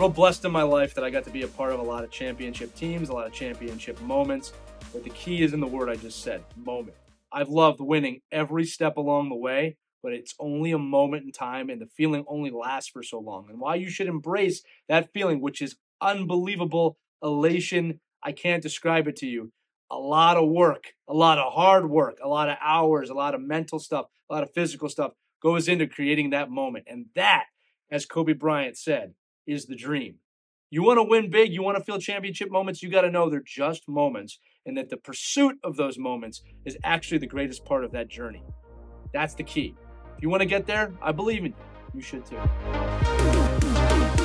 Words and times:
real 0.00 0.08
blessed 0.08 0.46
in 0.46 0.50
my 0.50 0.62
life 0.62 0.94
that 0.94 1.04
I 1.04 1.10
got 1.10 1.24
to 1.24 1.30
be 1.30 1.42
a 1.42 1.46
part 1.46 1.74
of 1.74 1.78
a 1.78 1.82
lot 1.82 2.04
of 2.04 2.10
championship 2.10 2.74
teams, 2.74 3.10
a 3.10 3.12
lot 3.12 3.26
of 3.26 3.34
championship 3.34 4.00
moments. 4.00 4.54
But 4.94 5.04
the 5.04 5.10
key 5.10 5.42
is 5.42 5.52
in 5.52 5.60
the 5.60 5.66
word 5.66 5.90
I 5.90 5.96
just 5.96 6.22
said 6.22 6.42
moment. 6.56 6.96
I've 7.30 7.50
loved 7.50 7.80
winning 7.80 8.22
every 8.32 8.64
step 8.64 8.96
along 8.96 9.28
the 9.28 9.34
way, 9.34 9.76
but 10.02 10.14
it's 10.14 10.34
only 10.40 10.72
a 10.72 10.78
moment 10.78 11.26
in 11.26 11.32
time, 11.32 11.68
and 11.68 11.82
the 11.82 11.86
feeling 11.86 12.24
only 12.28 12.50
lasts 12.50 12.88
for 12.88 13.02
so 13.02 13.18
long. 13.18 13.48
And 13.50 13.60
why 13.60 13.74
you 13.74 13.90
should 13.90 14.06
embrace 14.06 14.62
that 14.88 15.12
feeling, 15.12 15.42
which 15.42 15.60
is 15.60 15.76
unbelievable 16.00 16.96
elation. 17.22 18.00
I 18.22 18.32
can't 18.32 18.62
describe 18.62 19.06
it 19.06 19.16
to 19.16 19.26
you. 19.26 19.52
A 19.90 19.98
lot 19.98 20.38
of 20.38 20.48
work, 20.48 20.94
a 21.08 21.12
lot 21.12 21.36
of 21.36 21.52
hard 21.52 21.90
work, 21.90 22.16
a 22.24 22.28
lot 22.28 22.48
of 22.48 22.56
hours, 22.62 23.10
a 23.10 23.14
lot 23.14 23.34
of 23.34 23.42
mental 23.42 23.78
stuff, 23.78 24.06
a 24.30 24.32
lot 24.32 24.44
of 24.44 24.54
physical 24.54 24.88
stuff 24.88 25.12
goes 25.42 25.68
into 25.68 25.86
creating 25.86 26.30
that 26.30 26.50
moment. 26.50 26.86
And 26.88 27.06
that, 27.16 27.48
as 27.90 28.06
Kobe 28.06 28.32
Bryant 28.32 28.78
said, 28.78 29.12
is 29.46 29.66
the 29.66 29.76
dream. 29.76 30.16
You 30.70 30.82
want 30.82 30.98
to 30.98 31.02
win 31.02 31.30
big, 31.30 31.52
you 31.52 31.62
want 31.62 31.78
to 31.78 31.84
feel 31.84 31.98
championship 31.98 32.50
moments, 32.50 32.82
you 32.82 32.90
got 32.90 33.00
to 33.02 33.10
know 33.10 33.28
they're 33.28 33.42
just 33.44 33.88
moments 33.88 34.38
and 34.66 34.76
that 34.76 34.88
the 34.88 34.96
pursuit 34.96 35.56
of 35.64 35.76
those 35.76 35.98
moments 35.98 36.42
is 36.64 36.76
actually 36.84 37.18
the 37.18 37.26
greatest 37.26 37.64
part 37.64 37.84
of 37.84 37.92
that 37.92 38.08
journey. 38.08 38.44
That's 39.12 39.34
the 39.34 39.42
key. 39.42 39.74
If 40.16 40.22
you 40.22 40.28
want 40.28 40.42
to 40.42 40.46
get 40.46 40.66
there, 40.66 40.92
I 41.02 41.12
believe 41.12 41.44
in 41.44 41.52
you. 41.52 41.54
You 41.94 42.02
should 42.02 42.24
too. 42.24 44.19